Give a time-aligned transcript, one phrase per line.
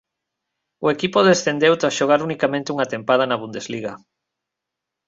[0.85, 3.93] O equipo descendeu tras xogar unicamente unha tempada na Bundesliga.